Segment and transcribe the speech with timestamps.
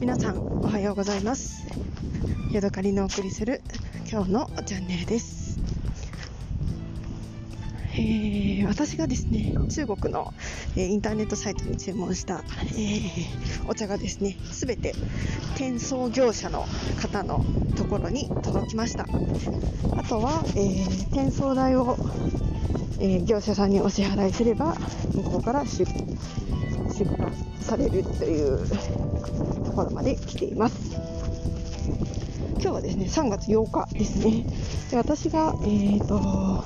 [0.00, 1.66] 皆さんおはようございます。
[2.52, 3.62] ヤドカリのお送りする
[4.08, 5.58] 今日のチャンネルです、
[7.94, 10.32] えー私がですね中国の、
[10.76, 12.42] えインターネットサイトに注文した、
[12.72, 14.94] えーお茶がですねすべて
[15.54, 16.66] 転送業者の
[17.02, 17.44] 方の
[17.76, 21.96] ところに届きましたあとは、えー転送代を、
[23.00, 24.74] えー業者さんにお支払いすれば
[25.14, 28.68] 向こうから出出荷されるという
[29.64, 31.18] ところまで来ています。
[32.60, 34.44] 今日はですね、3月8日ですね。
[34.90, 36.64] で私が、えー、と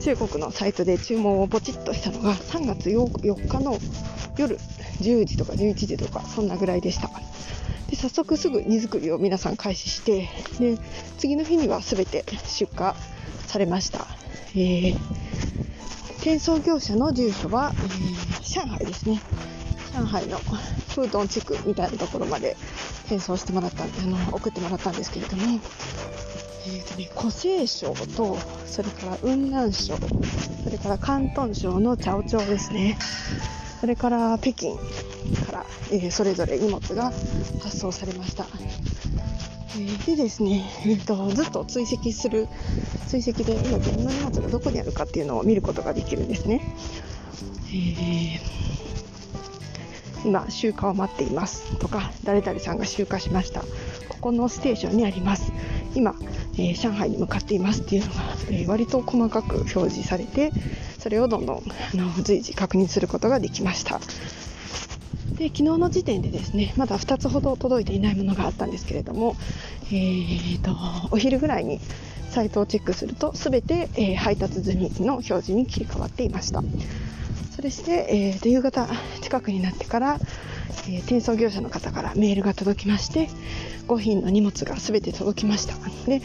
[0.00, 3.10] 中国のサイトで注文をポチッとしたのが3月 4,
[3.48, 3.78] 日の
[4.36, 4.56] 夜
[5.00, 7.10] 10時とか11時とかそんなぐらいでした。
[7.90, 10.28] で早速すぐ荷造りを皆さん開始して
[10.60, 10.78] で
[11.18, 12.92] 次の日には全て出荷
[13.46, 14.06] されました。
[14.54, 14.96] えー
[16.18, 19.20] 転送業者の住所は、えー上海ですね。
[19.94, 22.56] 上海のフードン地区みたいなところまで
[23.06, 25.60] 転送してもらったあの送ってもらったんですけれども、
[26.68, 29.96] えーとね、湖西省とそれから雲南省
[30.64, 32.98] それから広東省のチャオチョウですね。
[33.80, 34.76] それから北京
[35.46, 37.10] から、えーそれぞれ荷物が
[37.62, 38.44] 発送されました、
[39.76, 42.48] えーでですね、えーとずっと追跡する
[43.06, 46.60] 追跡で今自分の荷物がどこにあるかっていうのを見ることができるんですね、
[47.68, 48.58] えー
[50.28, 53.62] 今集荷を待っていますとか誰々さんが集荷しました。
[54.10, 55.54] ここのステーションにあります。
[55.94, 56.14] 今、
[56.58, 58.14] えー上海に向かっていますっていうのが、
[58.50, 60.52] えー割と細かく表示されて
[60.98, 64.00] それをどんどんあの随時確認することができました。
[65.38, 69.34] で昨日の時点でですねまだ2つほど届いていないものがあったんですけれども、
[69.86, 70.72] えーと
[71.10, 71.80] お昼ぐらいに
[72.28, 76.62] サイトをチェックすると全て、えー配達済みの表示に切り替わっていました。
[77.58, 78.86] それして、えーと夕方
[79.20, 80.20] 近くになってから、
[80.86, 83.28] えー転送業者の方からメールが届きまして
[83.88, 85.74] 5品の荷物が全て届きました。
[86.08, 86.22] で、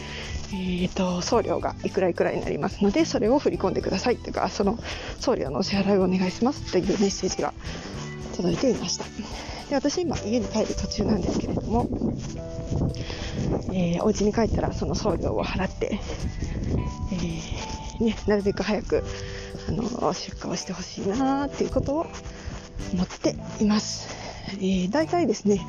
[0.51, 4.17] えーと送料がいくらいくらになりますのでそれを振り込んでください。
[4.17, 4.77] というかその
[5.19, 6.71] 送料のお支払いをお願いします。
[6.71, 7.51] というメッセージが
[8.35, 9.05] 届いていました。
[9.69, 11.87] で私今家に帰る途中なんですけれども、
[13.71, 15.99] えーお家に帰ったらその送料を払って、
[17.11, 19.03] えーね、なるべく早く
[19.69, 22.05] あの出荷をしてほしいなっていうことを
[22.93, 24.09] 思っています、
[24.53, 25.65] えー、大体ですね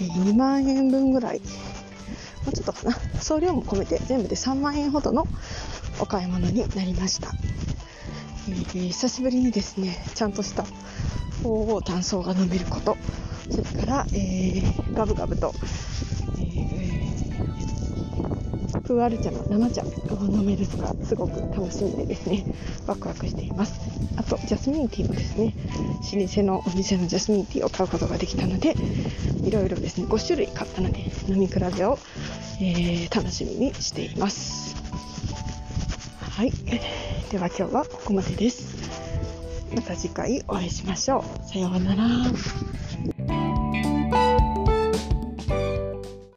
[0.00, 1.46] え2万円分ぐらいも
[2.48, 2.96] うちょっとかな。
[3.20, 5.28] 送料も込めて全部で3万円ほどの
[6.00, 7.32] お買い物になりました、
[8.48, 10.64] えー久しぶりにですねちゃんとした
[11.42, 12.96] 鳳凰炭素が飲めること。
[13.50, 15.54] それから、えーガブガブと、
[18.80, 19.84] プーアル茶の生茶を
[20.24, 22.44] 飲めるのがすごく楽しみでですね
[22.86, 23.80] ワクワクしています。
[24.16, 25.54] あとジャスミンティーもですね
[26.14, 28.76] 老舗のお店のジャスミンティーを買うことができたので
[29.44, 31.98] いろいろですね5種類買ったので飲み比べを、
[32.60, 34.76] えー楽しみにしています。
[36.20, 36.52] はい。
[37.30, 38.76] では今日はここまでです。
[39.74, 41.48] また次回お会いしましょう。
[41.48, 42.06] さようなら。